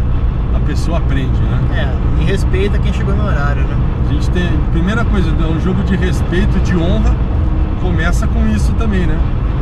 a 0.56 0.60
pessoa 0.62 0.98
aprende, 0.98 1.40
né? 1.42 1.60
É, 1.76 2.22
e 2.22 2.26
respeita 2.26 2.78
quem 2.80 2.94
chegou 2.94 3.16
no 3.16 3.26
horário, 3.26 3.64
né? 3.64 3.76
A 4.10 4.14
gente 4.14 4.30
tem. 4.32 4.50
Primeira 4.72 5.06
coisa, 5.06 5.30
é 5.30 5.48
um 5.48 5.60
jogo 5.60 5.84
de 5.84 5.96
respeito, 5.96 6.60
de 6.60 6.76
honra. 6.76 7.16
Começa 7.82 8.28
com 8.28 8.48
isso 8.48 8.74
também, 8.74 9.06
né? 9.06 9.09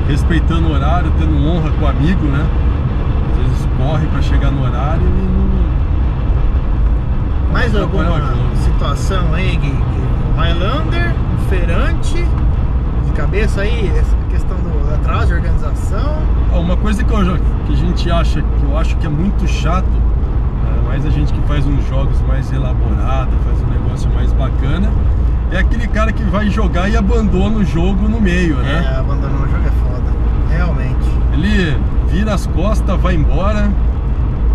Respeitando 0.08 0.70
o 0.70 0.72
horário, 0.72 1.12
tendo 1.20 1.36
honra 1.46 1.70
com 1.72 1.86
o 1.86 1.88
amigo, 1.88 2.26
né? 2.28 2.46
Às 3.32 3.38
vezes 3.50 3.68
corre 3.78 4.08
pra 4.08 4.22
chegar 4.22 4.52
no 4.52 4.64
horário 4.64 5.02
e 5.02 5.10
não. 5.10 5.48
Mais 7.52 7.74
não 7.74 7.82
alguma 7.84 8.22
situação 8.56 9.34
aí, 9.34 9.58
que 9.58 9.74
Highlander, 10.38 11.14
Ferante, 11.50 12.26
de 13.06 13.12
cabeça 13.14 13.62
aí, 13.62 13.92
essa 13.98 14.16
questão 14.30 14.56
do 14.58 14.94
atraso 14.94 15.28
de 15.28 15.34
organização. 15.34 16.18
Ah, 16.54 16.60
Uma 16.60 16.78
coisa 16.78 17.04
que, 17.04 17.12
eu 17.12 17.38
que 17.66 17.74
a 17.74 17.76
gente 17.76 18.12
acha, 18.12 18.42
que 18.42 18.64
eu 18.64 18.78
acho 18.78 18.96
que 18.98 19.06
é 19.08 19.10
muito 19.10 19.48
chato, 19.48 19.88
é, 19.88 20.88
mais 20.88 21.06
a 21.06 21.10
gente 21.10 21.34
que 21.34 21.42
faz 21.48 21.66
uns 21.66 21.86
jogos 21.88 22.22
mais 22.22 22.52
elaborados, 22.52 23.34
faz 23.46 23.62
um 23.62 23.68
negócio 23.68 24.10
mais 24.12 24.32
bacana, 24.34 24.90
é 25.52 25.60
aquele 25.60 25.88
cara 25.88 26.12
que 26.12 26.24
vai 26.24 26.50
jogar 26.50 26.90
e 26.90 26.98
abandona 26.98 27.58
o 27.58 27.66
jogo 27.66 28.08
no 28.08 28.20
meio, 28.20 28.58
né? 28.58 28.94
É, 28.94 29.00
abandonar 29.00 29.42
o 29.42 29.50
jogo 29.50 29.66
é 29.66 29.72
foda. 29.82 29.87
Ele 31.48 31.78
vira 32.10 32.34
as 32.34 32.46
costas, 32.46 33.00
vai 33.00 33.16
embora, 33.16 33.72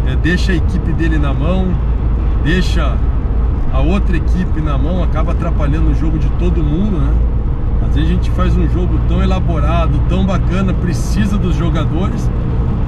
é, 0.06 0.14
deixa 0.16 0.52
a 0.52 0.54
equipe 0.54 0.92
dele 0.92 1.18
na 1.18 1.32
mão, 1.32 1.68
deixa 2.44 2.94
a 3.72 3.80
outra 3.80 4.14
equipe 4.14 4.60
na 4.60 4.76
mão, 4.76 5.02
acaba 5.02 5.32
atrapalhando 5.32 5.90
o 5.90 5.94
jogo 5.94 6.18
de 6.18 6.28
todo 6.32 6.62
mundo, 6.62 6.98
né? 6.98 7.14
Às 7.88 7.94
vezes 7.94 8.10
a 8.10 8.12
gente 8.12 8.30
faz 8.32 8.56
um 8.56 8.68
jogo 8.68 9.00
tão 9.08 9.22
elaborado, 9.22 9.98
tão 10.08 10.26
bacana, 10.26 10.74
precisa 10.74 11.38
dos 11.38 11.56
jogadores, 11.56 12.30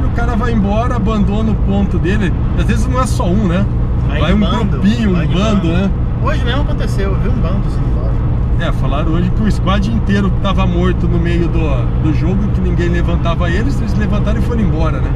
e 0.02 0.06
o 0.06 0.10
cara 0.10 0.36
vai 0.36 0.52
embora, 0.52 0.96
abandona 0.96 1.52
o 1.52 1.54
ponto 1.54 1.98
dele. 1.98 2.30
Às 2.58 2.66
vezes 2.66 2.86
não 2.86 3.00
é 3.00 3.06
só 3.06 3.26
um, 3.26 3.48
né? 3.48 3.64
Vai, 4.06 4.26
de 4.26 4.32
um 4.34 4.40
bando, 4.40 4.64
grupinho, 4.78 5.10
um 5.10 5.14
vai 5.14 5.26
de 5.26 5.34
bando, 5.34 5.68
né? 5.68 5.90
Hoje 6.22 6.44
mesmo 6.44 6.60
aconteceu, 6.60 7.10
eu 7.10 7.20
vi 7.20 7.28
um 7.30 7.40
bando 7.40 7.66
assim 7.66 7.80
embora. 7.90 8.12
É, 8.60 8.72
falaram 8.72 9.12
hoje 9.12 9.30
que 9.30 9.42
o 9.42 9.50
squad 9.50 9.90
inteiro 9.90 10.30
tava 10.42 10.64
morto 10.66 11.08
no 11.08 11.18
meio 11.18 11.48
do, 11.48 12.02
do 12.02 12.14
jogo, 12.14 12.46
que 12.52 12.60
ninguém 12.60 12.88
levantava 12.88 13.50
eles, 13.50 13.78
eles 13.80 13.94
levantaram 13.94 14.38
e 14.38 14.42
foram 14.42 14.60
embora, 14.60 15.00
né? 15.00 15.12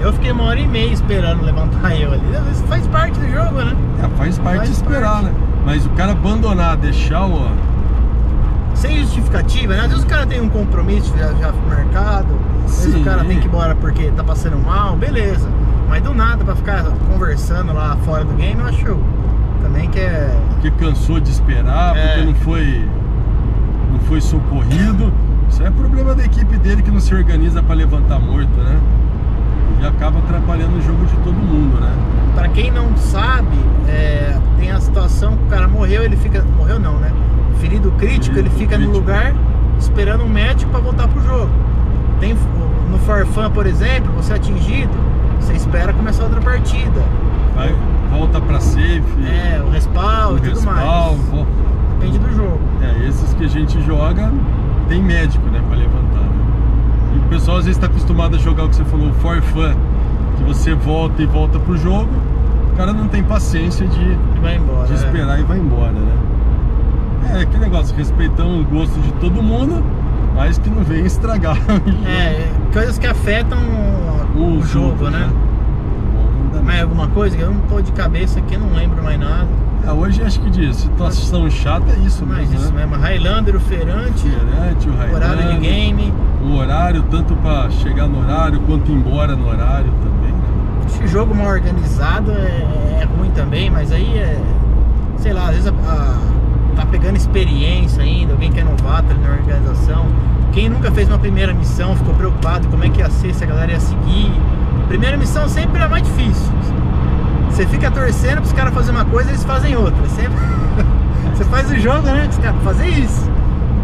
Eu 0.00 0.12
fiquei 0.12 0.30
uma 0.32 0.44
hora 0.44 0.60
e 0.60 0.66
meia 0.66 0.92
esperando 0.92 1.42
levantar 1.42 1.98
eu 1.98 2.12
ali. 2.12 2.22
Isso 2.52 2.62
faz 2.64 2.86
parte 2.88 3.18
do 3.18 3.26
jogo, 3.32 3.62
né? 3.62 3.74
É, 4.02 4.08
faz 4.18 4.38
parte 4.38 4.58
Faz 4.58 4.68
esperar, 4.70 5.22
parte. 5.22 5.24
né? 5.26 5.34
Mas 5.64 5.86
o 5.86 5.90
cara 5.90 6.12
abandonar, 6.12 6.76
deixar 6.76 7.26
o. 7.26 7.48
Sem 8.74 9.00
justificativa, 9.00 9.72
né? 9.74 9.80
Às 9.80 9.88
vezes 9.88 10.04
o 10.04 10.06
cara 10.06 10.26
tem 10.26 10.40
um 10.42 10.48
compromisso 10.50 11.14
já, 11.16 11.32
já 11.34 11.52
marcado, 11.66 12.26
às 12.66 12.76
vezes 12.76 12.94
Sim. 12.94 13.00
o 13.00 13.04
cara 13.04 13.24
tem 13.24 13.38
que 13.38 13.46
ir 13.46 13.48
embora 13.48 13.74
porque 13.76 14.10
tá 14.10 14.22
passando 14.22 14.58
mal, 14.58 14.94
beleza. 14.96 15.48
Mas 15.88 16.02
do 16.02 16.12
nada 16.12 16.44
pra 16.44 16.54
ficar 16.54 16.84
conversando 17.10 17.72
lá 17.72 17.96
fora 18.04 18.24
do 18.24 18.34
game, 18.34 18.60
eu 18.60 18.66
acho 18.66 18.98
também 19.64 19.88
que 19.88 19.98
é. 19.98 20.36
que 20.60 20.70
cansou 20.72 21.18
de 21.20 21.30
esperar, 21.30 21.96
É. 21.96 22.06
porque 22.06 22.24
não 22.26 22.34
foi. 22.34 22.88
não 23.92 23.98
foi 24.00 24.20
socorrido. 24.20 25.12
Isso 25.48 25.62
é 25.62 25.70
problema 25.70 26.14
da 26.14 26.24
equipe 26.24 26.56
dele 26.58 26.82
que 26.82 26.90
não 26.90 27.00
se 27.00 27.14
organiza 27.14 27.62
pra 27.62 27.74
levantar 27.74 28.18
morto, 28.18 28.56
né? 28.58 28.78
E 29.80 29.86
acaba 29.86 30.18
atrapalhando 30.18 30.78
o 30.78 30.82
jogo 30.82 31.04
de 31.06 31.14
todo 31.18 31.34
mundo, 31.34 31.80
né? 31.80 31.92
Pra 32.34 32.48
quem 32.48 32.70
não 32.70 32.96
sabe, 32.96 33.56
é, 33.88 34.36
tem 34.58 34.70
a 34.70 34.80
situação 34.80 35.36
que 35.36 35.44
o 35.44 35.46
cara 35.46 35.68
morreu, 35.68 36.02
ele 36.02 36.16
fica. 36.16 36.44
Morreu 36.56 36.78
não, 36.78 36.96
né? 36.98 37.10
Ferido 37.60 37.90
crítico, 37.92 38.34
Ferido 38.36 38.40
ele 38.40 38.50
fica 38.50 38.76
no 38.76 38.84
crítico. 38.90 38.98
lugar 38.98 39.34
esperando 39.78 40.24
um 40.24 40.28
médico 40.28 40.70
pra 40.70 40.80
voltar 40.80 41.08
pro 41.08 41.22
jogo. 41.22 41.50
Tem 42.20 42.34
no 42.90 42.98
Farfan, 43.00 43.50
por 43.50 43.66
exemplo, 43.66 44.12
você 44.16 44.32
é 44.32 44.36
atingido, 44.36 44.92
você 45.40 45.52
espera 45.54 45.92
começar 45.92 46.24
outra 46.24 46.40
partida. 46.40 47.00
Vai, 47.54 47.74
volta 48.18 48.40
pra 48.40 48.60
safe, 48.60 49.02
É, 49.26 49.62
o 49.66 49.70
respaldo 49.70 50.34
o 50.34 50.36
e 50.38 50.40
tudo 50.40 50.54
respaldo. 50.54 51.18
mais. 51.32 51.46
Depende 51.98 52.18
do 52.18 52.34
jogo. 52.34 52.60
É, 52.82 53.08
esses 53.08 53.34
que 53.34 53.44
a 53.44 53.48
gente 53.48 53.80
joga 53.82 54.30
tem 54.88 55.02
médico, 55.02 55.46
né, 55.48 55.60
pra 55.68 55.76
levantar. 55.78 56.20
né? 56.20 56.28
E 57.14 57.18
o 57.18 57.22
pessoal 57.28 57.58
às 57.58 57.64
vezes 57.64 57.78
tá 57.80 57.86
acostumado 57.86 58.36
a 58.36 58.38
jogar 58.38 58.64
o 58.64 58.68
que 58.68 58.76
você 58.76 58.84
falou, 58.84 59.12
for 59.14 59.40
fun, 59.42 59.72
que 60.36 60.44
você 60.44 60.74
volta 60.74 61.22
e 61.22 61.26
volta 61.26 61.58
pro 61.58 61.76
jogo. 61.76 62.08
O 62.72 62.76
cara 62.76 62.92
não 62.92 63.06
tem 63.08 63.22
paciência 63.22 63.86
de, 63.86 64.18
embora. 64.56 64.86
de 64.86 64.92
é. 64.92 64.96
esperar 64.96 65.38
e 65.38 65.42
vai 65.44 65.58
embora, 65.58 65.92
né? 65.92 66.12
É 67.36 67.42
aquele 67.42 67.64
negócio, 67.64 67.96
respeitando 67.96 68.60
o 68.60 68.64
gosto 68.64 68.98
de 69.00 69.12
todo 69.14 69.42
mundo, 69.42 69.82
mas 70.34 70.58
que 70.58 70.68
não 70.68 70.82
vem 70.84 71.06
estragar 71.06 71.56
o 71.86 71.90
jogo. 71.90 72.04
É, 72.06 72.48
coisas 72.72 72.98
que 72.98 73.06
afetam 73.06 73.58
o, 74.36 74.58
Os 74.58 74.68
jogo, 74.68 74.88
outros, 74.88 75.10
né? 75.12 75.18
Ainda 75.22 75.34
Mais 76.64 76.82
alguma 76.82 77.08
coisa 77.08 77.36
eu 77.36 77.52
não 77.52 77.60
tô 77.62 77.80
de 77.80 77.92
cabeça 77.92 78.38
aqui, 78.38 78.56
não 78.56 78.72
lembro 78.72 79.02
mais 79.02 79.18
nada. 79.18 79.46
É, 79.86 79.92
hoje 79.92 80.22
acho 80.22 80.40
que 80.40 80.48
de 80.50 80.74
situação 80.74 81.48
chata 81.50 81.92
é 81.92 82.06
isso 82.06 82.24
Mas 82.26 82.48
mesmo, 82.48 82.54
isso 82.56 82.72
né? 82.72 82.86
mesmo. 82.86 82.96
Highlander, 83.02 83.56
o 83.56 83.60
Ferante, 83.60 84.28
Diferente, 84.28 84.88
o 84.88 85.14
horário 85.14 85.36
de 85.36 85.42
Highlander, 85.42 85.60
game. 85.60 86.14
O 86.42 86.56
horário, 86.56 87.02
tanto 87.10 87.34
pra 87.36 87.68
chegar 87.70 88.06
no 88.06 88.20
horário 88.20 88.60
quanto 88.60 88.90
ir 88.90 88.94
embora 88.94 89.36
no 89.36 89.46
horário 89.48 89.90
também, 90.02 90.32
né? 90.32 90.82
Acho 90.86 90.98
que 91.00 91.06
jogo 91.06 91.34
mal 91.34 91.48
organizado 91.48 92.30
é, 92.32 93.00
é 93.02 93.04
ruim 93.18 93.30
também, 93.30 93.70
mas 93.70 93.92
aí 93.92 94.16
é. 94.18 94.38
Sei 95.18 95.32
lá, 95.32 95.48
às 95.48 95.54
vezes 95.56 95.66
a- 95.66 95.70
a- 95.90 96.18
tá 96.76 96.84
pegando 96.86 97.16
experiência 97.16 98.02
ainda, 98.02 98.32
alguém 98.32 98.50
que 98.50 98.60
é 98.60 98.64
novato 98.64 99.10
ali 99.10 99.20
na 99.20 99.30
organização. 99.32 100.06
Quem 100.52 100.68
nunca 100.68 100.90
fez 100.92 101.08
uma 101.08 101.18
primeira 101.18 101.52
missão 101.52 101.94
ficou 101.96 102.14
preocupado 102.14 102.68
como 102.68 102.84
é 102.84 102.88
que 102.88 103.00
ia 103.00 103.10
ser, 103.10 103.34
se 103.34 103.44
a 103.44 103.46
galera 103.46 103.72
ia 103.72 103.80
seguir. 103.80 104.30
Primeira 104.88 105.16
missão 105.16 105.48
sempre 105.48 105.82
é 105.82 105.88
mais 105.88 106.02
difícil. 106.02 106.52
Você 107.50 107.66
fica 107.66 107.90
torcendo 107.90 108.38
pros 108.38 108.52
caras 108.52 108.74
fazerem 108.74 108.98
uma 109.00 109.04
coisa 109.06 109.30
eles 109.30 109.44
fazem 109.44 109.76
outra. 109.76 110.08
Sempre. 110.10 110.34
Você 111.34 111.44
faz 111.44 111.70
o 111.70 111.76
jogo, 111.78 112.02
né? 112.02 112.26
Os 112.30 112.38
caras 112.38 112.62
fazer 112.62 112.88
isso. 112.88 113.30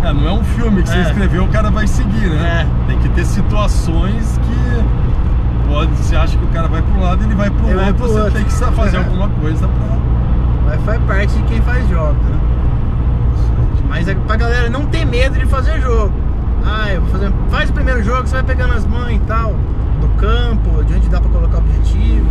É, 0.02 0.12
não 0.12 0.26
é 0.28 0.32
um 0.32 0.44
filme 0.44 0.82
que 0.82 0.88
você 0.88 0.96
É. 0.98 1.02
escreveu, 1.02 1.44
o 1.44 1.48
cara 1.48 1.70
vai 1.70 1.86
seguir, 1.86 2.30
né? 2.30 2.66
É. 2.66 2.86
Tem 2.86 2.98
que 3.00 3.08
ter 3.10 3.24
situações 3.24 4.38
que 4.38 5.68
pode, 5.68 5.90
você 5.96 6.16
acha 6.16 6.38
que 6.38 6.44
o 6.44 6.48
cara 6.48 6.68
vai 6.68 6.80
para 6.80 6.94
um 6.94 7.00
lado, 7.02 7.22
ele 7.24 7.34
vai 7.34 7.50
para 7.50 7.64
o 7.66 7.68
outro, 7.78 7.94
pro 7.94 8.08
você 8.08 8.18
outro. 8.18 8.32
tem 8.34 8.44
que 8.44 8.52
fazer 8.52 8.96
É. 8.96 8.98
alguma 9.00 9.28
coisa 9.28 9.66
pra. 9.68 9.96
Mas 10.66 10.80
faz 10.84 11.02
parte 11.02 11.34
de 11.34 11.42
quem 11.42 11.60
faz 11.62 11.88
jogos, 11.88 12.22
né? 12.24 12.38
Mas 13.88 14.08
é 14.08 14.14
pra 14.14 14.36
galera 14.36 14.70
não 14.70 14.86
ter 14.86 15.04
medo 15.04 15.38
de 15.38 15.46
fazer 15.46 15.80
jogo. 15.80 16.12
Ah, 16.64 16.90
eu 16.92 17.00
vou 17.02 17.10
fazer. 17.10 17.32
Faz 17.50 17.68
o 17.70 17.72
primeiro 17.72 18.02
jogo, 18.02 18.26
você 18.26 18.34
vai 18.36 18.44
pegando 18.44 18.72
as 18.74 18.86
mães 18.86 19.16
e 19.16 19.20
tal. 19.26 19.54
Do 20.00 20.08
campo, 20.16 20.82
de 20.84 20.94
onde 20.94 21.08
dá 21.08 21.20
pra 21.20 21.30
colocar 21.30 21.58
objetivo. 21.58 22.26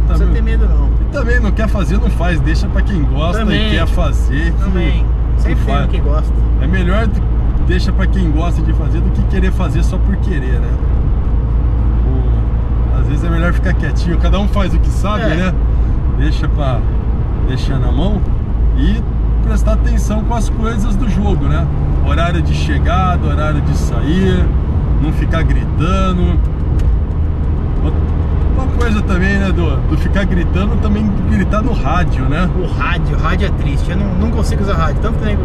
Não 0.00 0.06
precisa 0.08 0.30
ter 0.32 0.42
medo 0.42 0.68
não. 0.68 0.90
E 1.00 1.04
também 1.12 1.40
não 1.40 1.50
quer 1.50 1.68
fazer, 1.68 1.98
não 1.98 2.10
faz, 2.10 2.38
deixa 2.40 2.68
pra 2.68 2.82
quem 2.82 3.02
gosta 3.02 3.38
Também. 3.40 3.68
e 3.68 3.70
quer 3.78 3.86
fazer. 3.86 4.52
que- 4.52 4.64
Também. 4.64 5.04
Sempre 5.38 5.54
que 5.56 5.62
faz. 5.70 5.84
um 5.84 5.88
que 5.88 6.00
gosta. 6.00 6.32
É 6.62 6.66
melhor 6.66 7.06
de- 7.06 7.20
deixa 7.66 7.92
pra 7.92 8.06
quem 8.06 8.30
gosta 8.30 8.62
de 8.62 8.72
fazer 8.72 9.00
do 9.00 9.10
que 9.10 9.22
querer 9.24 9.50
fazer 9.52 9.82
só 9.82 9.96
por 9.98 10.16
querer, 10.16 10.60
né? 10.60 10.70
Às 13.00 13.06
vezes 13.08 13.24
é 13.24 13.30
melhor 13.30 13.52
ficar 13.52 13.72
quietinho, 13.74 14.16
cada 14.18 14.38
um 14.38 14.48
faz 14.48 14.72
o 14.74 14.78
que 14.78 14.88
sabe, 14.88 15.22
É. 15.24 15.34
né? 15.36 15.54
Deixa 16.18 16.48
pra 16.48 16.80
deixar 17.46 17.78
na 17.78 17.92
mão 17.92 18.20
e 18.76 19.02
prestar 19.42 19.72
atenção 19.74 20.24
com 20.24 20.34
as 20.34 20.48
coisas 20.48 20.96
do 20.96 21.08
jogo, 21.08 21.44
né? 21.46 21.66
Horário 22.06 22.40
de 22.42 22.54
chegada, 22.54 23.26
horário 23.26 23.60
de 23.60 23.76
sair, 23.76 24.44
não 25.02 25.12
ficar 25.12 25.42
gritando. 25.42 26.38
Uma 28.56 28.66
coisa 28.68 29.02
também, 29.02 29.36
né, 29.38 29.52
do, 29.52 29.76
do 29.88 29.98
ficar 29.98 30.24
gritando, 30.24 30.76
também 30.76 31.06
gritar 31.30 31.62
no 31.62 31.72
rádio, 31.72 32.24
né? 32.24 32.48
O 32.58 32.66
rádio, 32.66 33.16
o 33.16 33.20
rádio 33.20 33.46
é 33.48 33.50
triste. 33.50 33.90
Eu 33.90 33.96
não, 33.98 34.14
não 34.14 34.30
consigo 34.30 34.62
usar 34.62 34.74
rádio, 34.74 35.02
tanto 35.02 35.18
que 35.18 35.24
nem 35.26 35.38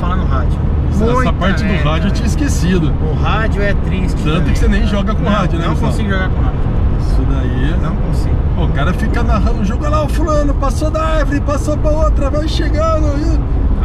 falar 0.00 0.16
no 0.16 0.26
rádio. 0.26 0.58
Essa 0.90 1.04
Muita 1.04 1.32
parte 1.32 1.62
do 1.62 1.70
merda, 1.70 1.90
rádio 1.90 2.08
eu 2.08 2.12
tinha 2.12 2.26
esquecido. 2.26 2.92
O 3.02 3.14
rádio 3.14 3.62
é 3.62 3.72
triste. 3.72 4.22
Tanto 4.22 4.38
também, 4.38 4.52
que 4.52 4.58
você 4.58 4.68
nem 4.68 4.86
joga 4.86 5.14
com 5.14 5.22
Não, 5.22 5.30
rádio, 5.30 5.58
né, 5.58 5.66
Não 5.66 5.76
consigo 5.76 6.08
jogar 6.08 6.28
com 6.28 6.40
rádio. 6.42 6.60
Isso 7.00 7.22
daí. 7.30 7.76
Não 7.82 7.96
consigo. 7.96 8.36
Pô, 8.56 8.64
o 8.64 8.72
cara 8.72 8.92
fica 8.94 9.22
narrando 9.22 9.60
o 9.60 9.64
jogo, 9.64 9.84
olha 9.84 9.96
lá, 9.96 10.04
o 10.04 10.08
fulano 10.08 10.54
passou 10.54 10.90
da 10.90 11.02
árvore, 11.02 11.40
passou 11.40 11.76
pra 11.76 11.90
outra, 11.90 12.30
vai 12.30 12.48
chegando. 12.48 13.06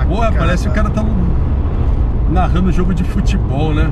Porra, 0.07 0.27
cara, 0.27 0.39
parece 0.39 0.63
que 0.63 0.69
o 0.69 0.73
cara 0.73 0.89
tá 0.89 1.05
narrando 2.29 2.71
jogo 2.71 2.93
de 2.93 3.03
futebol, 3.03 3.73
né? 3.73 3.91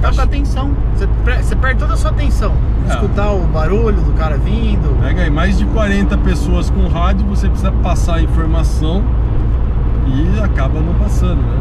Capta 0.00 0.22
atenção. 0.22 0.70
Você, 0.94 1.56
perde 1.56 1.80
toda 1.80 1.94
a 1.94 1.96
sua 1.96 2.10
atenção. 2.10 2.52
É. 2.88 2.92
Escutar 2.92 3.32
o 3.32 3.40
barulho 3.46 4.00
do 4.00 4.12
cara 4.12 4.36
vindo. 4.36 4.98
Pega 5.02 5.22
aí 5.22 5.30
mais 5.30 5.58
de 5.58 5.64
40 5.66 6.16
pessoas 6.18 6.70
com 6.70 6.86
rádio, 6.88 7.26
você 7.26 7.48
precisa 7.48 7.72
passar 7.72 8.16
a 8.16 8.22
informação 8.22 9.02
e 10.06 10.40
acaba 10.40 10.80
não 10.80 10.94
passando, 10.94 11.40
né? 11.42 11.58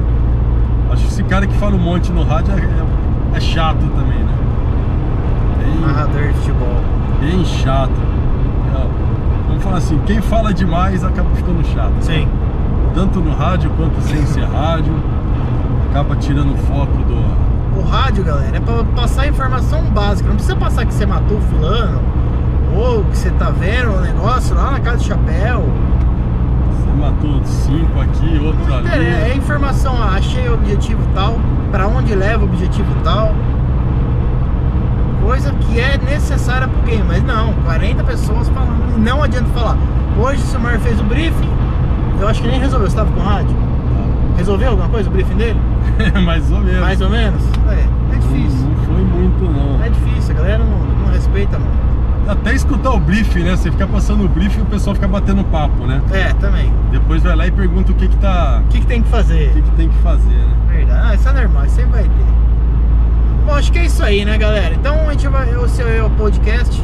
Acho 0.91 1.01
que 1.03 1.07
esse 1.09 1.23
cara 1.23 1.45
que 1.45 1.53
fala 1.57 1.75
um 1.75 1.79
monte 1.79 2.11
no 2.11 2.23
rádio 2.23 2.53
é, 2.53 3.37
é- 3.37 3.39
chato 3.39 3.79
também, 3.79 4.19
né? 4.19 4.33
Bem, 5.59 5.81
Narrador 5.81 6.27
de 6.27 6.33
futebol. 6.35 6.81
bem 7.19 7.43
chato. 7.43 7.91
É, 8.73 8.87
vamos 9.49 9.63
falar 9.63 9.77
assim, 9.77 9.99
quem 10.05 10.21
fala 10.21 10.53
demais 10.53 11.03
acaba 11.03 11.29
ficando 11.35 11.65
chato. 11.67 11.93
Sim. 12.01 12.27
Tanto 12.95 13.19
no 13.19 13.33
rádio 13.33 13.69
quanto 13.77 13.99
sem 14.01 14.25
ser 14.25 14.45
rádio. 14.45 14.93
Acaba 15.91 16.15
tirando 16.15 16.53
o 16.53 16.57
foco 16.57 16.97
do. 17.03 17.46
O 17.77 17.81
rádio, 17.81 18.23
galera, 18.23 18.57
é 18.57 18.59
pra 18.59 18.83
passar 18.95 19.27
informação 19.27 19.83
básica. 19.83 20.27
Não 20.27 20.35
precisa 20.35 20.55
passar 20.55 20.85
que 20.85 20.93
você 20.93 21.05
matou 21.05 21.39
fulano. 21.41 22.01
Ou 22.75 23.03
que 23.03 23.17
você 23.17 23.29
tá 23.31 23.51
vendo 23.51 23.95
o 23.95 24.01
negócio 24.01 24.55
lá 24.55 24.71
na 24.71 24.79
casa 24.79 24.97
de 24.97 25.05
chapéu. 25.05 25.63
Você 26.71 26.91
matou 26.99 27.43
cinco 27.45 28.01
aqui, 28.01 28.39
outro 28.43 28.73
ali. 28.73 28.87
interessa, 28.87 29.27
é 29.27 29.35
informação, 29.35 29.95
ah, 30.01 30.15
achei 30.15 30.47
o 30.49 30.55
objetivo 30.55 31.01
tal, 31.13 31.39
pra 31.71 31.87
onde 31.87 32.15
leva 32.15 32.43
o 32.43 32.47
objetivo 32.47 32.87
tal. 33.03 33.33
Coisa 35.23 35.51
que 35.51 35.79
é 35.79 35.97
necessária 35.97 36.67
pro 36.67 36.81
game, 36.83 37.03
mas 37.07 37.23
não, 37.23 37.53
40 37.65 38.03
pessoas 38.03 38.49
falando, 38.49 38.97
não 38.97 39.21
adianta 39.21 39.49
falar. 39.49 39.77
Hoje 40.19 40.41
o 40.41 40.45
Silmar 40.45 40.79
fez 40.79 40.99
o 40.99 41.03
briefing, 41.03 41.51
eu 42.19 42.27
acho 42.27 42.41
que 42.41 42.47
nem 42.47 42.59
resolveu, 42.59 42.89
você 42.89 42.95
tava 42.95 43.11
com 43.11 43.19
rádio. 43.19 43.55
Resolveu 44.37 44.69
alguma 44.69 44.89
coisa 44.89 45.09
o 45.09 45.11
briefing 45.11 45.35
dele? 45.35 45.59
Mais 46.23 46.51
ou 46.51 46.59
menos. 46.59 46.79
Mais 46.81 47.01
ou 47.01 47.09
menos? 47.09 47.41
É, 47.69 48.15
é 48.15 48.19
difícil. 48.19 48.59
Não, 48.59 48.69
não 48.69 48.85
foi 48.85 49.03
muito, 49.03 49.43
não. 49.51 49.83
É 49.83 49.89
difícil, 49.89 50.31
a 50.35 50.37
galera 50.37 50.57
não, 50.63 50.79
não 51.03 51.11
respeita 51.11 51.57
muito. 51.57 51.87
Até 52.27 52.53
escutar 52.53 52.91
o 52.91 52.99
briefing, 52.99 53.43
né? 53.43 53.55
Você 53.55 53.71
fica 53.71 53.87
passando 53.87 54.25
o 54.25 54.27
briefing 54.27 54.59
e 54.59 54.63
o 54.63 54.65
pessoal 54.65 54.93
fica 54.93 55.07
batendo 55.07 55.43
papo, 55.45 55.85
né? 55.85 56.01
É, 56.11 56.33
também. 56.33 56.73
Depois 56.91 57.23
vai 57.23 57.35
lá 57.35 57.47
e 57.47 57.51
pergunta 57.51 57.93
o 57.93 57.95
que 57.95 58.07
que 58.09 58.17
tá. 58.17 58.61
O 58.65 58.67
que, 58.67 58.81
que 58.81 58.85
tem 58.85 59.01
que 59.01 59.07
fazer? 59.07 59.49
O 59.49 59.53
que 59.53 59.61
que 59.61 59.71
tem 59.71 59.87
que 59.89 59.97
fazer, 59.99 60.33
né? 60.35 60.55
Verdade, 60.67 61.07
ah, 61.09 61.15
isso 61.15 61.29
é 61.29 61.33
normal, 61.33 61.65
isso 61.65 61.75
sempre 61.75 61.91
vai 61.91 62.03
ter. 62.03 63.45
Bom, 63.45 63.53
acho 63.53 63.71
que 63.71 63.79
é 63.79 63.85
isso 63.85 64.03
aí, 64.03 64.25
né, 64.25 64.37
galera? 64.37 64.75
Então 64.75 65.07
a 65.07 65.11
gente 65.11 65.27
vai. 65.29 65.55
O 65.55 65.69
seu 65.69 65.87
é 65.87 66.03
o 66.03 66.09
podcast 66.09 66.83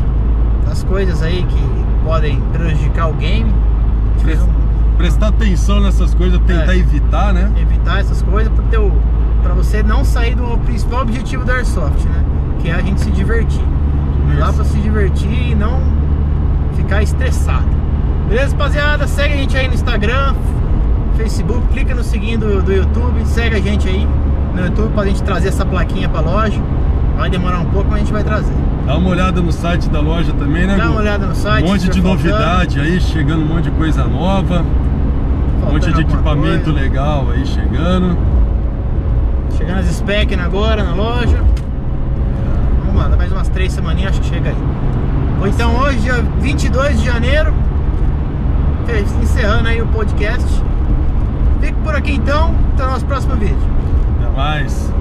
das 0.65 0.81
coisas 0.83 1.22
aí 1.22 1.43
que 1.43 1.62
podem 2.05 2.39
prejudicar 2.53 3.10
o 3.10 3.13
game. 3.13 3.51
A 3.51 4.13
gente 4.13 4.25
fez 4.25 4.41
um- 4.41 4.48
Prestar 4.98 5.28
atenção 5.28 5.82
nessas 5.82 6.14
coisas, 6.14 6.40
tentar 6.46 6.74
É. 6.74 6.78
evitar, 6.78 7.34
né? 7.34 7.52
evitar 7.60 8.00
essas 8.00 8.22
coisas 8.22 8.52
para 8.54 8.64
teu, 8.66 8.92
para 9.42 9.54
você 9.54 9.82
não 9.84 10.06
sair 10.06 10.36
do 10.36 10.58
principal 10.60 11.02
objetivo 11.02 11.44
do 11.44 11.52
Airsoft, 11.52 12.06
né? 12.06 12.24
Que 12.60 12.70
é 12.70 12.76
a 12.76 12.82
gente 12.82 13.02
se 13.02 13.12
divertir. 13.12 13.62
Ir 14.32 14.38
lá 14.40 14.54
para 14.54 14.64
se 14.64 14.78
divertir 14.78 15.52
e 15.52 15.56
não 15.56 15.82
ficar 16.76 17.02
estressado. 17.04 17.68
Beleza, 18.30 18.52
rapaziada? 18.54 19.08
Segue 19.08 19.34
a 19.34 19.38
gente 19.38 19.58
aí 19.58 19.68
no 19.68 19.74
Instagram, 19.74 20.36
Facebook, 21.18 21.68
clica 21.74 21.94
no 21.94 22.04
seguindo 22.04 22.48
do, 22.48 22.62
do 22.62 22.72
YouTube, 22.72 23.25
segue 23.25 23.58
a 23.58 23.60
gente 23.62 23.88
aí 23.88 24.08
no 24.56 24.66
YouTube 24.66 24.94
pra 24.94 25.06
gente 25.06 25.22
trazer 25.24 25.50
essa 25.50 25.66
plaquinha 25.66 26.08
pra 26.08 26.22
loja. 26.22 26.62
Vai 27.18 27.29
demorar 27.29 27.60
um 27.60 27.66
pouco, 27.66 27.90
mas 27.90 27.98
a 27.98 28.00
gente 28.00 28.14
vai 28.14 28.24
trazer. 28.24 28.53
Dá 28.85 28.98
uma 28.98 29.09
olhada 29.09 29.41
no 29.41 29.51
site 29.51 29.89
da 29.89 30.01
loja 30.01 30.33
também, 30.33 30.67
né? 30.67 30.75
Dá 30.75 30.89
uma 30.89 31.00
olhada 31.00 31.25
no 31.25 31.35
site. 31.35 31.65
Um 31.65 31.69
monte 31.69 31.89
de 31.89 32.01
faltando, 32.01 32.09
novidade 32.09 32.79
aí, 32.79 33.00
chegando 33.00 33.43
um 33.43 33.48
monte 33.48 33.63
de 33.65 33.72
coisa 33.72 34.03
nova. 34.03 34.59
Um 34.59 35.61
faltando 35.61 35.74
monte 35.74 35.93
de 35.93 36.01
equipamento 36.01 36.65
coisa. 36.65 36.79
legal 36.79 37.27
aí 37.31 37.46
chegando. 37.46 38.17
Chegando 39.57 39.79
as 39.79 39.85
spec 39.85 40.33
agora 40.35 40.83
na 40.83 40.93
loja. 40.93 41.41
Vamos 42.85 43.01
lá, 43.01 43.07
dá 43.07 43.15
mais 43.15 43.31
umas 43.31 43.48
três 43.50 43.72
semaninhas, 43.72 44.11
acho 44.11 44.22
que 44.22 44.27
chega 44.27 44.50
aí. 44.50 44.57
Ou 45.39 45.48
então 45.48 45.75
hoje, 45.77 46.00
dia 46.00 46.22
22 46.39 47.00
de 47.00 47.05
janeiro, 47.05 47.53
encerrando 49.22 49.69
aí 49.69 49.81
o 49.81 49.87
podcast. 49.87 50.61
Fique 51.61 51.74
por 51.83 51.96
aqui 51.96 52.13
então, 52.13 52.53
até 52.74 52.83
o 52.83 52.87
nosso 52.87 53.05
próximo 53.05 53.35
vídeo. 53.35 53.57
Até 54.19 54.35
mais. 54.35 54.93